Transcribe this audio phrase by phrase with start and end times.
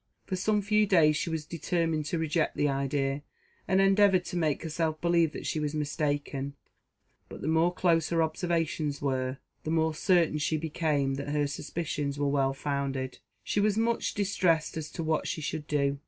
[0.25, 3.21] For some few days she was determined to reject the idea,
[3.67, 6.55] and endeavoured to make herself believe that she was mistaken;
[7.29, 12.17] but the more close her observations were, the more certain she became that her suspicions
[12.17, 13.19] were well founded.
[13.43, 15.99] She was much distressed as to what she should do.